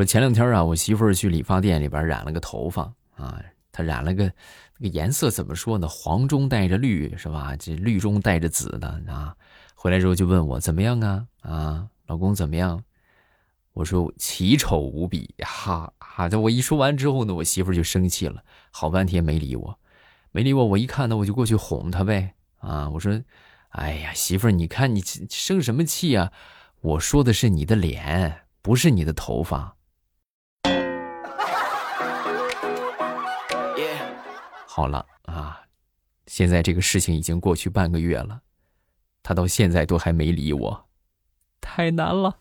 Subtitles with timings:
[0.00, 3.38] 说前两天啊，我媳妇儿去理发店里边染了个头发啊，
[3.70, 4.24] 她染了个
[4.78, 5.86] 那个颜色怎么说呢？
[5.86, 7.54] 黄中带着绿是吧？
[7.56, 9.36] 这绿中带着紫的啊。
[9.74, 11.26] 回来之后就问我怎么样啊？
[11.42, 12.82] 啊，老公怎么样？
[13.74, 16.30] 我说奇丑无比，哈哈！
[16.30, 19.78] 这我一说完之后呢，我媳妇儿就生气了，好半天没理我，
[20.32, 20.64] 没理我。
[20.64, 22.32] 我一看呢，我就过去哄她呗。
[22.60, 23.20] 啊，我说，
[23.68, 26.32] 哎呀，媳妇儿，你看你生什么气啊？
[26.80, 29.76] 我说的是你的脸，不是你的头发。
[34.72, 35.62] 好了啊，
[36.28, 38.42] 现在这个事情已经过去半个月了，
[39.20, 40.88] 他到现在都还没理我，
[41.60, 42.38] 太难了。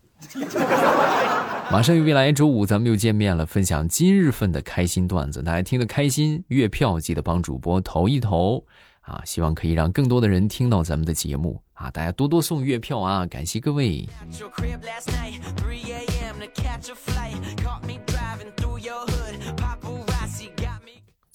[1.72, 8.64] 马上又来周五，咱们又见面了，分享今日份的开心段子，大家听得开心，月票记得帮主播投一投
[9.02, 9.24] 啊！
[9.26, 11.90] 希望可以让更多的人听到咱们的节目啊！
[11.90, 13.26] 大家多多送月票啊！
[13.26, 14.08] 感谢各位。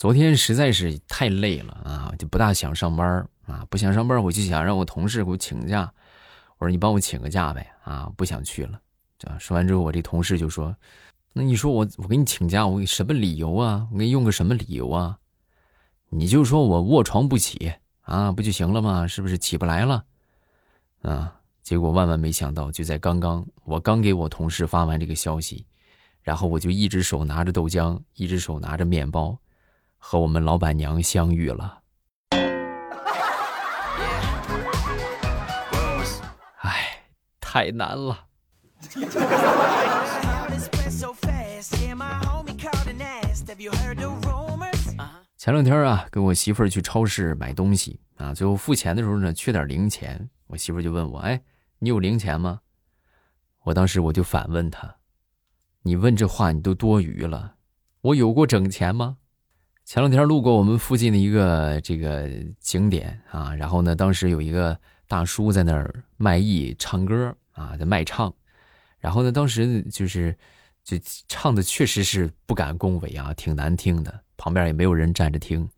[0.04, 5.90] 昨天实在是太累了啊，就不大想上班啊，不想上班，我就想让我同事给我请假。
[6.58, 8.78] 我说你帮我请个假呗啊，不想去了。
[9.38, 10.76] 说完之后，我这同事就说
[11.32, 13.88] ：“那你说我我给你请假，我给什么理由啊？
[13.90, 15.18] 我给你用个什么理由啊？
[16.10, 19.06] 你就说我卧床不起啊，不就行了吗？
[19.06, 20.04] 是不是起不来了？
[21.00, 21.34] 啊？
[21.62, 25.64] 结果万万没想到，就在刚刚，我刚给我同事发完这个消息，
[26.20, 29.34] 然后我就一只手拿着豆浆，一只手拿着面包。”
[30.06, 31.80] 和我们老板娘相遇了，
[36.60, 37.02] 哎，
[37.40, 38.26] 太难了。
[45.38, 51.40] 前两天啊，跟我媳妇儿去超市买东西啊，最后付钱的时候呢，缺点零钱，我媳妇儿就问我：“哎，
[51.78, 52.60] 你有零钱吗？”
[53.64, 54.96] 我当时我就反问她
[55.82, 57.54] ：“你问这话你都多余了，
[58.02, 59.16] 我有过整钱吗？”
[59.84, 62.26] 前两天路过我们附近的一个这个
[62.58, 68.32] 景点啊，然后呢，当时有一个大叔在那儿卖艺唱歌啊，在卖唱，
[68.98, 70.34] 然后呢，当时就是
[70.82, 70.96] 就
[71.28, 75.68] 唱的确实是不敢恭维啊，挺难听的，旁边也没有人站着听。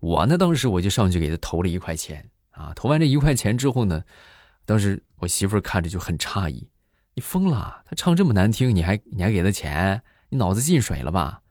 [0.00, 4.02] 我呢，当时我就上去给他投了一块钱啊，投完这一块钱之后呢，
[4.66, 6.68] 当时我媳妇看着就很诧异
[7.14, 7.82] ：“你疯了？
[7.86, 10.02] 他唱这么难听，你还你还给他钱？
[10.30, 11.42] 你脑子进水了吧？”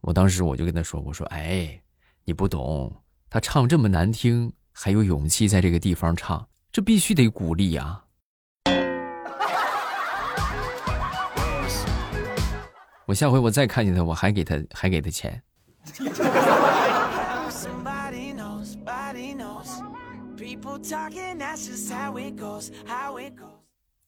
[0.00, 1.80] 我当时我就跟他说：“我说，哎，
[2.24, 2.94] 你不懂，
[3.28, 8.04] 他唱这么难听，还有勇气在这个地方唱，这必须得鼓励啊。”
[13.06, 15.42] 我下回我再看见他，我还给他，还给他钱。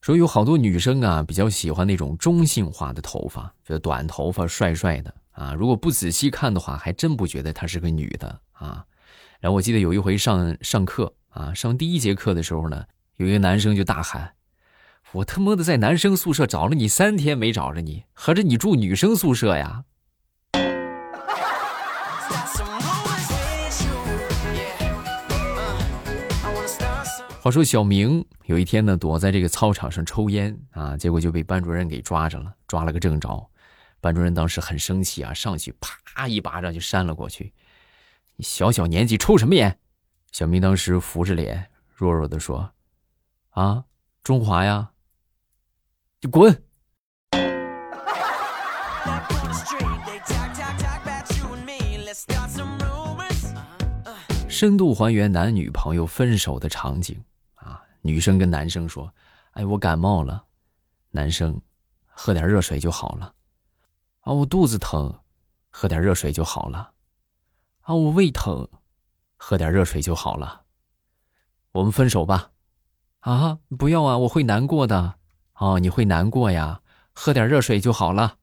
[0.01, 5.13] 说有好多女生啊，比较喜欢那种中性化的头发，就短头发，帅帅的。
[5.41, 8.85] 啊，如果不仔细看的话，还真不觉得她是个女的啊。
[9.39, 12.85] 然后我记得有一回上上课啊，上第一节课的时候呢，
[13.15, 14.33] 有一个男生就大喊
[15.13, 19.83] ：“我他妈的在男生宿舍找了你三天没找着你，合着你住女生宿舍呀？”
[27.41, 33.49] 话说小明有一天呢，躲在这个操场上抽烟啊，结果就被班主任给抓着了，抓了个正着。
[34.01, 37.53] 班主任当时很生气啊，上去啪一巴掌就扇了过去。
[38.35, 39.79] 你小小年纪抽什么烟？
[40.31, 42.73] 小明当时扶着脸，弱弱的说
[43.51, 43.85] ：“啊，
[44.23, 44.91] 中华呀，
[46.21, 46.63] 你滚！”
[54.47, 57.23] 深度还原男女朋友分手的场景
[57.55, 59.13] 啊，女生跟男生说
[59.53, 60.45] ：“哎，我感冒了。”
[61.11, 61.61] 男生
[62.05, 63.33] 喝点热水就好了。
[64.21, 65.19] 啊，我肚子疼，
[65.71, 66.91] 喝点热水就好了。
[67.81, 68.69] 啊，我胃疼，
[69.35, 70.61] 喝点热水就好了。
[71.71, 72.51] 我们分手吧。
[73.21, 75.15] 啊，不要啊，我会难过的。
[75.55, 76.81] 哦，你会难过呀？
[77.13, 78.35] 喝点热水就好了。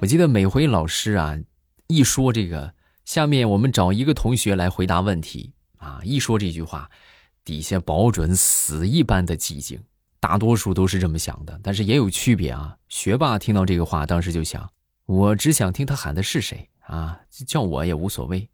[0.00, 1.34] 我记得每回老师啊，
[1.86, 2.74] 一说这个，
[3.06, 5.53] 下面我们找一个同学来回答问题。
[5.84, 6.00] 啊！
[6.02, 6.90] 一说这句话，
[7.44, 9.78] 底下保准死一般的寂静。
[10.18, 12.74] 大多数都是这么想的，但是也有区别啊。
[12.88, 14.66] 学霸听到这个话，当时就想：
[15.04, 18.48] 我只想听他喊的是谁啊，叫我也无所谓。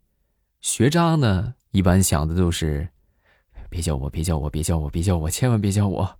[0.61, 2.89] 学渣呢，一般想的都是：
[3.69, 6.17] 别叫我，别叫我，别叫我，别叫我，千万别叫我。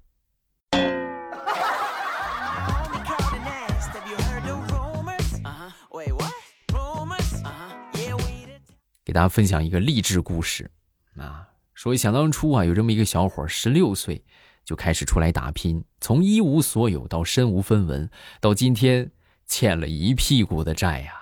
[9.05, 10.71] 给大家分享一个励志故事。
[11.17, 14.25] 啊，说想当初啊，有这么一个小伙，十六岁
[14.65, 18.09] 就开始出来打拼，从一无所有到身无分文，
[18.41, 19.11] 到今天
[19.47, 21.13] 欠了一屁股的债呀！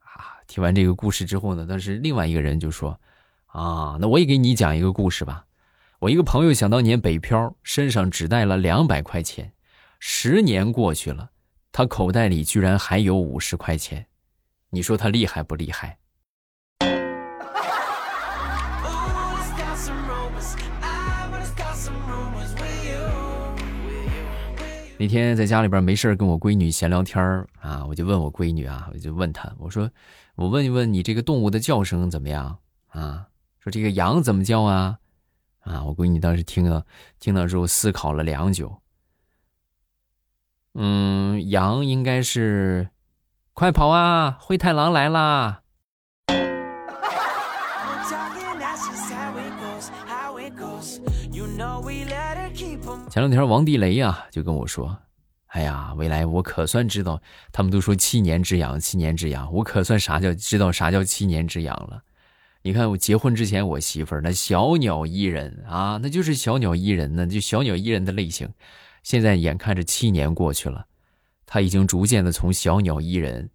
[0.00, 3.00] 啊，听完这个故事之后呢，当时另外一个人就说
[3.48, 5.46] ：“啊，那我也给你讲一个故事吧。
[6.00, 9.52] 我一个朋友想当年北漂，身上只带了两百块钱，
[9.98, 11.30] 十年过去了，
[11.72, 14.06] 他口袋里居然还有五十块钱，
[14.70, 15.97] 你说他厉害不厉害？”
[25.00, 27.22] 那天在家里边没事跟我闺女闲聊天
[27.60, 29.88] 啊，我就问我闺女啊，我就问她，我说
[30.34, 32.58] 我问一问你这个动物的叫声怎么样
[32.88, 33.28] 啊？
[33.60, 34.98] 说这个羊怎么叫啊？
[35.60, 36.84] 啊，我闺女当时听了
[37.20, 38.80] 听了之后思考了良久，
[40.74, 42.88] 嗯，羊应该是
[43.54, 45.62] 快跑啊，灰太狼来啦。
[53.18, 54.96] 前两天王地雷呀就跟我说
[55.50, 57.20] ：“哎呀，未来我可算知道，
[57.50, 62.00] 他们都说七年之痒，七年之痒，我可算啥叫知道啥叫七年之痒了。
[62.62, 68.48] 你看我结婚之前，我媳妇儿那小鸟依人啊，那就是小鸟依人，呢就小鸟依人的类型。
[69.02, 70.86] 现在眼看着七年过去了，
[71.44, 73.50] 她已经逐渐的从小鸟依人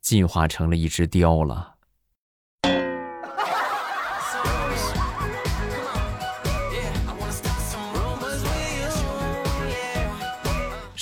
[0.00, 1.74] 进化成了一只雕了。”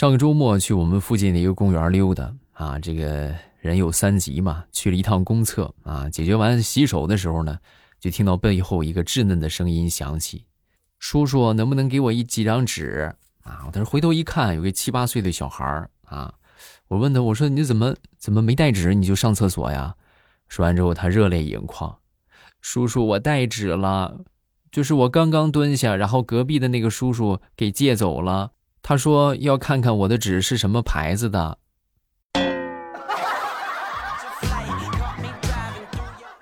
[0.05, 7.59] 上个周末去我们附近的一个公园溜达啊，这个人有三急嘛，去了一趟公厕啊，解决完洗手的时候呢，
[7.99, 10.45] 就听到背后一个稚嫩的声音响起
[11.01, 13.15] ：“叔叔，能不能给我一几张纸
[13.45, 16.35] 啊？”我当时回头一看，有个七八岁的小孩啊，
[16.89, 19.95] 我问他，我说你怎么怎么没带纸你就上厕所呀？
[20.49, 21.97] 说完之后，他热泪盈眶
[22.61, 24.19] ：“叔叔，我带纸了，
[24.71, 28.50] 就是我刚刚蹲下，然后隔壁的那个叔叔给借走了。”
[28.87, 31.57] 他说要看看我的纸是什么牌子的。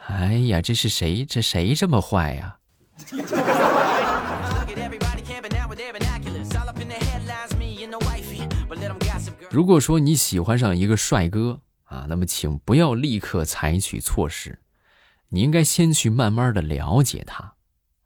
[0.09, 1.25] 哎呀，这是谁？
[1.25, 2.57] 这谁这么坏呀？
[9.49, 14.59] 如果说你喜欢上一个帅哥啊，那么请不要立刻采取措施，
[15.29, 17.53] 你应该先去慢慢的了解他。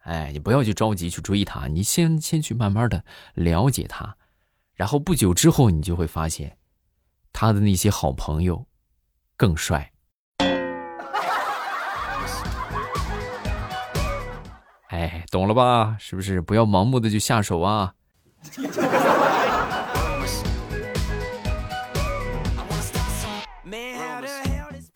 [0.00, 3.02] 哎，你不要去着急去追他，你先先去慢慢的
[3.32, 4.15] 了解他。
[4.76, 6.58] 然后不久之后，你就会发现，
[7.32, 8.66] 他的那些好朋友
[9.34, 9.90] 更帅。
[14.88, 15.96] 哎，懂了吧？
[15.98, 16.42] 是不是？
[16.42, 17.94] 不要盲目的就下手啊！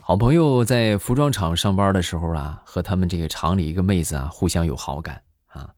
[0.02, 5.70] 好朋友在服装厂上班的时候啊，和他们这个厂里一个妹子啊，互相有好感啊。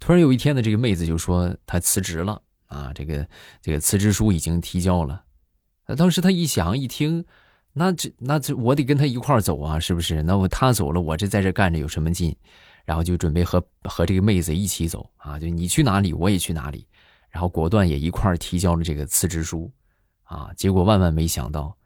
[0.00, 2.40] 突然有一天呢，这个妹子就说她辞职了。
[2.72, 3.28] 啊，这个
[3.60, 5.24] 这个辞职书已经提交了。
[5.96, 7.24] 当时他一想一听，
[7.74, 10.22] 那这那这我得跟他一块儿走啊，是不是？
[10.22, 12.34] 那我他走了，我这在这干着有什么劲？
[12.84, 16.86] 然后就准备和和这个妹子一起走啊，就你去哪里我也去哪里，
[17.30, 19.70] 然后果断也一块儿提交了这个辞职书。
[20.24, 21.76] 啊，结果万万没想到，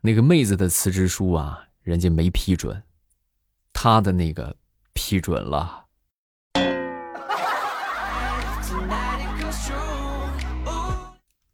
[0.00, 2.82] 那个妹子的辞职书啊，人家没批准，
[3.72, 4.56] 他的那个
[4.94, 5.79] 批准了。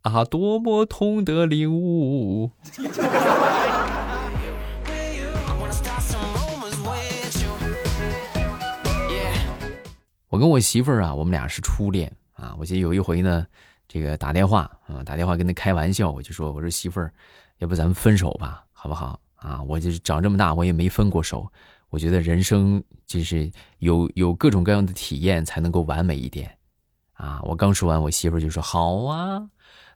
[0.07, 2.53] 啊，多么痛的领悟！
[10.29, 12.55] 我跟我媳妇儿啊，我们俩是初恋啊。
[12.57, 13.45] 我记得有一回呢，
[13.89, 17.13] 这个打电话啊，打电话跟她开玩笑，我就说：“我说媳妇儿，
[17.59, 19.19] 要不咱们分手吧，好不好？
[19.35, 21.51] 啊，我就是长这么大，我也没分过手。
[21.89, 26.57] 我觉得人生就是有有各种各样的体验才能够完美一点
[27.15, 29.49] 啊。”我刚说完，我媳妇儿就说：“好啊。”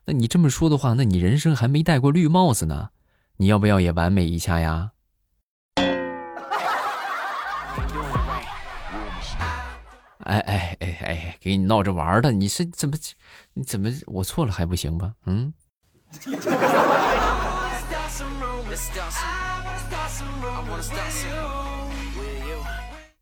[0.05, 2.89] 那你这么说的话，那你人生还没戴过绿帽子呢，
[3.37, 4.91] 你要不要也完美一下呀？
[10.23, 12.95] 哎哎哎哎，给你闹着玩的，你是怎么，
[13.53, 15.13] 你怎么我错了还不行吗？
[15.25, 15.53] 嗯。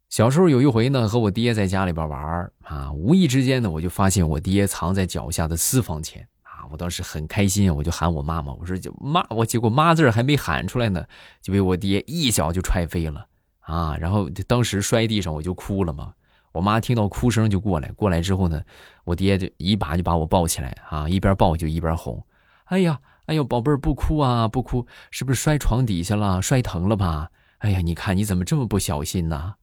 [0.09, 6.27] 小时候有一回呢，和我爹在家里边玩啊，无意之间呢，我就发现我爹藏在脚下的私房钱。
[6.71, 11.05] 我当时很开心，我就喊我妈妈，我说就妈，我结果妈字还没喊出来呢，
[11.41, 13.25] 就被我爹一脚就踹飞了
[13.59, 13.95] 啊！
[13.99, 16.13] 然后当时摔地上，我就哭了嘛。
[16.51, 18.61] 我妈听到哭声就过来，过来之后呢，
[19.03, 22.23] 我爹就一把就把我抱起来啊，一边抱就一边哄
[22.65, 27.29] ：“哎呀，哎呦，宝贝儿不哭啊，不哭，是不是摔床底下了，摔疼了吧？
[27.59, 29.53] 哎呀，你看你怎么这么不小心呢？”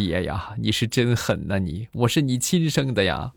[0.00, 3.30] 爹呀，你是真狠呐你，我是你亲生的呀。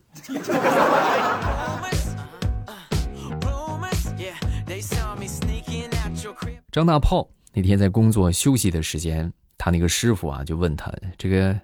[6.71, 10.89] 张大炮那天在工作休息的时间，他那个师傅啊就问他
[11.19, 11.59] ：“这个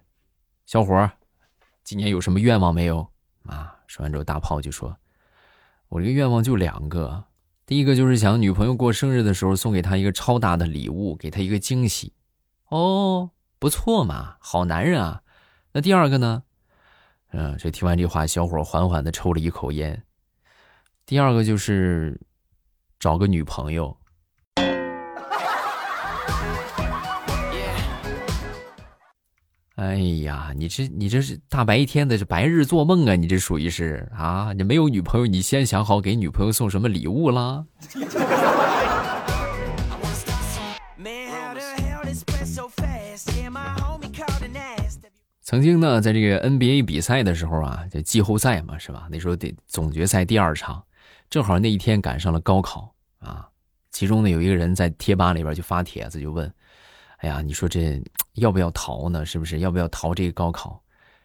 [0.65, 1.09] 小伙儿，
[1.85, 3.07] 今年有什么愿望没有？”
[3.47, 4.93] 啊，说完之后，大炮就说
[5.87, 7.23] ：“我这个愿望就两个，
[7.65, 12.11] 第一个就是想女朋友过生日的时候送给她一个超大的礼物，给她一个惊喜。”
[12.67, 15.21] 哦，不错嘛，好男人啊。
[15.73, 16.43] 那第二个呢？
[17.31, 20.01] 嗯，这听完这话，小伙缓缓的抽了一口烟。
[21.05, 22.19] 第二个就是
[22.97, 23.97] 找个女朋友。
[29.75, 33.15] 哎呀，你这你这是大白天的，是白日做梦啊！
[33.15, 37.65] 你这属于是啊，你没有女朋友，你先想好给女朋友送什么礼物啦？
[45.49, 49.07] 曾经呢，在这个 NBA 比赛的时候啊，这季后赛嘛，是吧？
[49.09, 50.79] 那时候得总决赛第二场，
[51.27, 53.49] 正好那一天赶上了高考啊。
[53.89, 56.53] 其中呢，有一个人在贴吧里边就发帖子，就问。
[57.17, 57.99] 哎呀，你说这
[58.33, 59.25] 要不要逃呢？
[59.25, 60.79] 是不是要不要逃这个高考？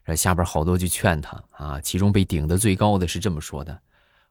[0.05, 1.79] 然后下边好多就劝他啊。
[1.83, 3.79] 其中被顶的最高的是这么说的：“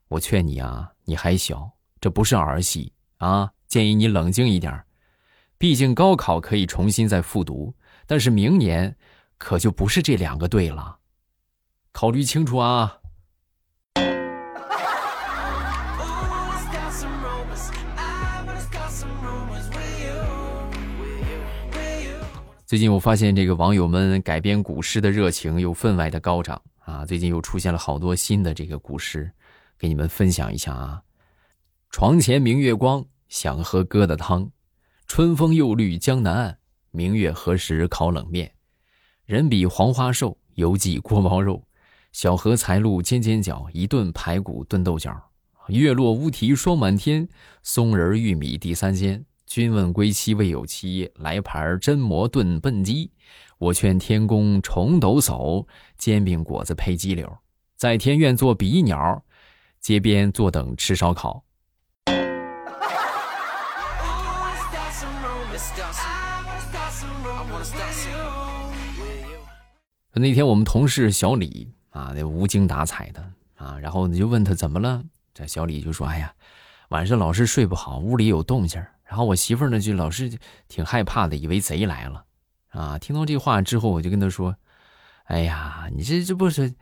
[0.09, 1.69] 我劝你啊，你还小，
[2.01, 4.83] 这不是儿戏啊，建议你冷静一点。
[5.59, 7.71] 毕竟高考可以重新再复读，
[8.07, 8.95] 但是明年
[9.43, 10.99] 可就不是这两个队了，
[11.91, 12.99] 考虑清楚啊。”
[22.65, 27.05] 最近我发现这个网友们改编古诗的热情又分外的高涨啊！
[27.05, 29.29] 最近又出现了好多新的这个古诗，
[29.77, 31.03] 给你们分享一下啊。
[31.91, 34.49] 床前明月光，想喝疙瘩汤。
[35.05, 36.57] 春风又绿江南岸，
[36.91, 38.49] 明月何时烤冷面？
[39.25, 41.63] 人比黄花瘦，犹记锅包肉。
[42.11, 45.17] 小荷才露尖尖角，一顿排骨炖豆角。
[45.69, 47.27] 月落乌啼霜满天，
[47.61, 49.25] 松仁玉米地三鲜。
[49.45, 53.11] 君问归期未有期，来盘榛蘑炖笨鸡。
[53.57, 55.65] 我劝天公重抖擞，
[55.97, 57.37] 煎饼果子配鸡柳。
[57.77, 59.23] 在天愿做比翼鸟，
[59.79, 61.45] 街边坐等吃烧烤。
[70.15, 75.03] 那天我们同事小李啊，那无精打采的啊，然后你就问他怎么了？
[75.33, 76.31] 这小李就说：“哎呀，
[76.89, 80.31] 晚上老是睡不好，屋里有动静。”然后我媳妇儿呢就老是
[80.67, 82.23] 挺害怕的，以为贼来了，
[82.69, 82.97] 啊！
[82.99, 84.55] 听到这话之后，我就跟她说
[85.25, 86.73] ：“哎呀，你这这不是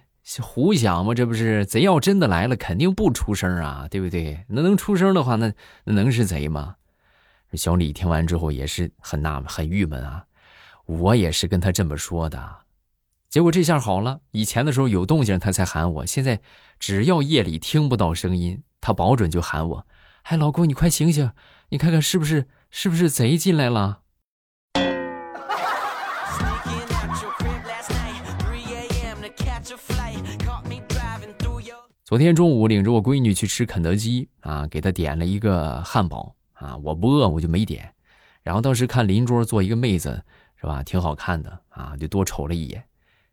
[0.42, 1.14] 胡想吗？
[1.14, 4.46] 这不是贼要真的来了，肯定不出声啊，对不对？
[4.48, 5.52] 那能出声的话，那
[5.86, 6.76] 那能是贼吗？”
[7.54, 10.26] 小李听完之后也是很纳闷、很郁闷啊。
[10.86, 12.58] 我也是跟他这么说的，
[13.32, 14.20] 结果这下好了。
[14.32, 16.42] 以前的时候有动静他才喊我，现在
[16.78, 19.88] 只要夜里听不到声音，他保准就喊我
[20.24, 21.32] ：“哎，老公，你快醒醒！”
[21.72, 24.00] 你看看是不是是不是贼进来了？
[32.04, 37.94] 昨天中午领着我闺女去吃肯德基啊，给她点了一个汉堡啊，我不饿我就没点。
[38.44, 40.22] 然后当时看邻桌坐一个妹子
[40.60, 42.84] 是吧，挺好看的啊，就多瞅了一眼。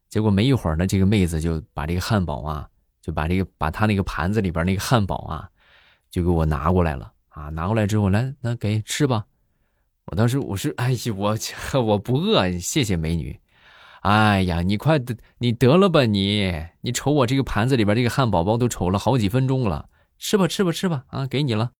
[0.09, 2.69] 结果没一会儿呢，这个妹子就把这个汉堡啊，
[3.00, 5.49] 就把这个把她那个盘子里边那个汉堡啊，
[6.11, 7.12] 就给我拿过来了。
[7.29, 9.25] 啊，拿过来之后，来，那给吃吧。
[10.07, 11.38] 我当时我是，哎呀，我
[11.81, 13.38] 我不饿，谢谢美女。
[14.00, 19.88] 哎呀，你快得，你得了吧你，你瞅我这个盘子里边这个汉堡包都瞅了好几分钟了，
[20.19, 21.71] 吃吧吃吧吃吧，啊，给你了。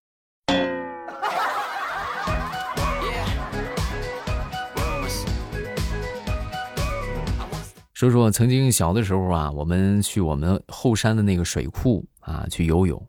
[7.99, 13.09] 说说曾经小的时候啊，我们去我们后山的那个水库啊去游泳，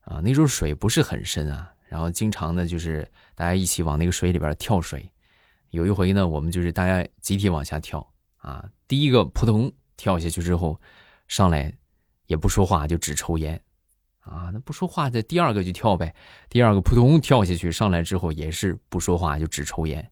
[0.00, 1.70] 啊，那时候水不是很深啊。
[1.86, 5.06] 然后经常呢，就是大家一起往那个水里边跳水。
[5.72, 8.64] 有一回呢，我们就是大家集体往下跳啊。
[8.88, 10.80] 第一个扑通跳下去之后，
[11.28, 11.70] 上来
[12.26, 13.60] 也不说话，就只抽烟
[14.20, 14.48] 啊。
[14.54, 16.14] 那不说话，这第二个就跳呗。
[16.48, 20.10] 第二个扑通跳下去，上来之后也是不说话，就只抽烟。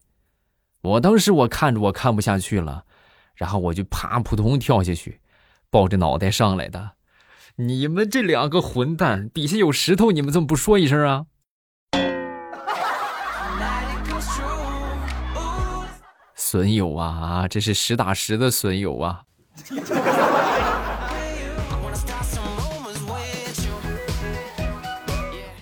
[0.81, 2.85] 我当时我看着我看不下去了，
[3.39, 5.21] 然后我就啪扑通跳下去，
[5.69, 6.91] 抱着脑袋上来的。
[7.55, 11.25] 你们这两个混蛋，底下有石头，你们怎么不说一声啊？
[16.35, 17.47] 损友啊！
[17.47, 19.23] 这是实打实的损友啊！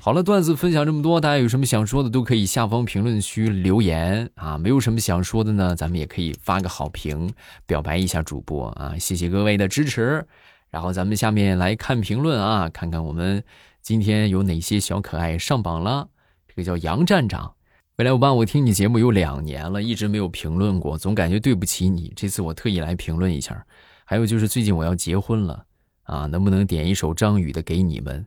[0.07, 4.57] 好了，段子分享这么多，大家有什么想说的都可以下方评论区留言啊。
[4.57, 7.29] 没有什么想说的呢，咱们也可以发个好评，
[7.65, 8.95] 表白一下主播啊。
[8.97, 10.25] 谢谢各位的支持。
[10.69, 13.43] 然后咱们下面来看评论啊，看看我们
[13.81, 16.07] 今天有哪些小可爱上榜了。
[16.47, 17.55] 这个叫杨站长，
[17.97, 22.13] 未来我爸，我听你节目有两年了，一直没有评论过，总感觉对不起你。
[22.15, 23.61] 这次我特意来评论一下。
[24.05, 25.65] 还有就是最近我要结婚了
[26.03, 28.21] 啊，能不能点一首张宇的《给你们》？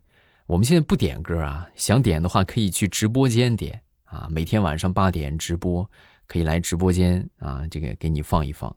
[0.51, 5.89] 我们现在不点歌啊，想点的话可以去直播间点啊，每天晚上八点直播，
[6.27, 8.75] 可以来直播间啊，这个给你放一放。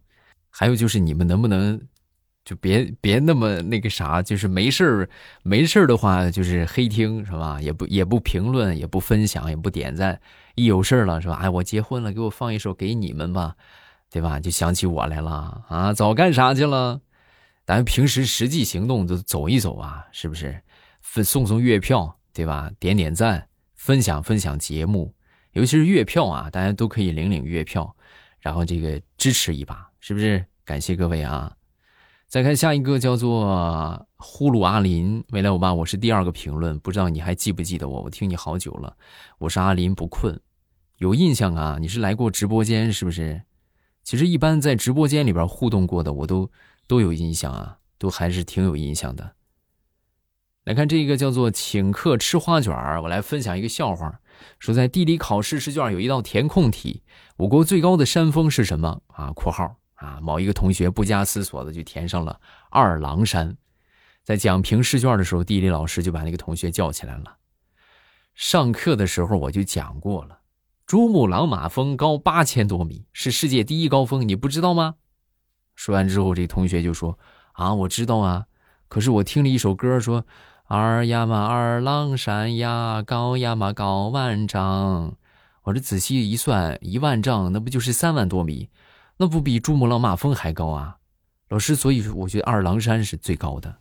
[0.51, 1.81] 还有就是你们能不能
[2.45, 5.09] 就别别那么那个啥，就是没事儿
[5.41, 7.59] 没事儿的话就是黑听是吧？
[7.59, 10.21] 也不也不评论，也不分享，也不点赞。
[10.53, 11.39] 一有事儿了是吧？
[11.41, 13.55] 哎，我结婚了，给我放一首给你们吧，
[14.11, 14.39] 对吧？
[14.39, 17.01] 就想起我来了啊，早干啥去了？
[17.65, 20.61] 咱平时实际行动就走一走啊，是不是？
[21.03, 22.71] 分送送月票，对吧？
[22.79, 25.13] 点点赞，分享分享节目，
[25.51, 27.95] 尤其是月票啊，大家都可以领领月票，
[28.39, 30.43] 然后这个支持一把，是不是？
[30.65, 31.55] 感谢各位啊！
[32.27, 38.01] 再看下一个，叫做呼噜阿林，未来我爸，我是第二个评论，不知道你还记不记得我？
[38.01, 38.95] 我听你好久了，
[39.37, 40.39] 我是阿林不困，
[40.97, 41.77] 有印象啊？
[41.79, 43.43] 你是来过直播间是不是？
[44.03, 46.49] 其实一般在直播间里边互动过的，我都
[46.87, 49.35] 都有印象啊，都还是挺有印象的。
[50.63, 54.21] 来看这个叫做请客吃花卷儿，我来分享一个笑话。
[54.59, 57.03] 说在地理考试试卷有一道填空题，
[57.35, 62.39] 我国最高的山峰是什么啊？（括号啊）某一个同学不加思索的就填上了
[62.69, 63.57] 二郎山。
[64.23, 67.37] 在讲评试卷的时候，地理老师就把那个同学叫起来了。
[68.33, 70.39] 上课的时候我就讲过了，
[70.85, 74.95] 珠穆朗玛峰高八千多米，是世界第一高峰，你不知道吗？
[75.75, 77.19] 说完之后，这同学就说
[77.53, 78.45] ：“啊，我知道啊，
[78.87, 80.25] 可是我听了一首歌说。”
[80.65, 85.15] 二呀嘛二郎山呀，高呀嘛高万丈。
[85.63, 88.69] 我这仔细一算，一万丈那不就是三万多米？
[89.17, 90.97] 那不比珠穆朗玛峰还高啊？
[91.49, 93.75] 老师，所以我觉得二郎山是最高的。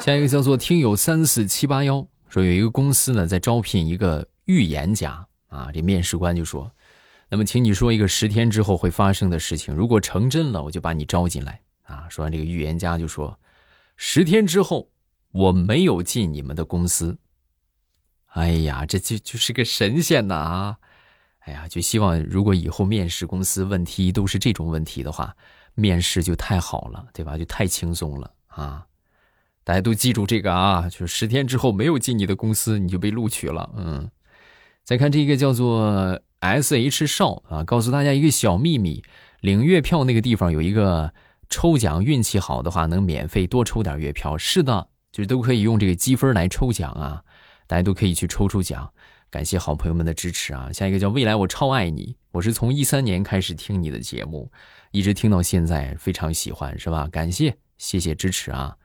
[0.00, 5.70] 下一个叫做听友三四七八幺说，有一个公司呢在招聘一个预言家啊。
[5.72, 6.70] 这面试官就说
[7.30, 13.38] ：“那么，请你说一个十天之后会发生的事情，如果成真了，我就把你招进来啊。”说完，这个预言家就说
[13.96, 14.90] ：“十天之后。”
[15.34, 17.18] 我没有进你们的公司，
[18.26, 20.78] 哎呀，这就就是个神仙呐啊！
[21.40, 25.34] 哎呀，就希望如果以后面试公司问题都是这种问题的话，
[25.74, 27.36] 面试就太好了，对吧？
[27.36, 28.86] 就太轻松了啊！
[29.64, 33.68] 大家都记住这个啊，就十天之后没有进你的公司，你就被录取了。
[33.76, 34.08] 嗯，
[34.84, 39.02] 再看这个叫做 S H 少啊，告诉大家一个小秘密：
[39.40, 41.12] 领月票那个地方有一个
[41.48, 44.38] 抽奖，运气好的话能免费多抽点月票。
[44.38, 44.90] 是的。
[45.14, 47.22] 就是都可以用这个积分来抽奖啊，
[47.68, 48.90] 大家都可以去抽抽奖。
[49.30, 50.70] 感谢好朋友们的支持啊！
[50.72, 54.50] 下一个叫未来，我超爱你，我是从一三年开始听你的节目，
[54.90, 57.06] 一直听到现在，非常喜欢，是吧？
[57.12, 58.76] 感谢，谢谢支持啊！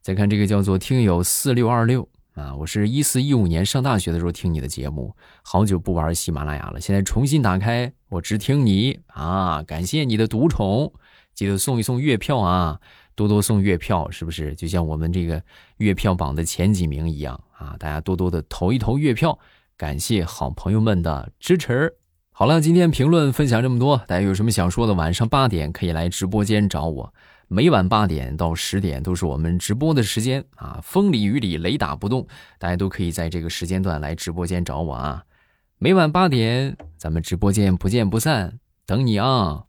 [0.00, 9.62] 再看这个叫做听友四六二六啊，我是一四一五年上大学的时候听你的节目，好久不玩喜马拉雅了，现在重新打开，我只听你啊！
[9.62, 10.90] 感谢你的独宠，
[11.34, 12.80] 记得送一送月票啊！
[13.16, 15.42] 多多送月票，是不是就像我们这个
[15.78, 17.74] 月票榜的前几名一样啊？
[17.78, 19.36] 大家多多的投一投月票，
[19.76, 21.92] 感谢好朋友们的支持。
[22.30, 27.14] 好了，今天评论分享这么多，大家有什么想说的，晚上八点可以来直播间找我。
[27.48, 32.26] 每晚八点到十点都是我们直播的时间啊，风里雨里雷打不动，
[32.58, 35.24] 大家都可以在这个时间段来直播间找我啊。
[35.78, 39.64] 每晚八点，咱们直播间不见不散，等你啊。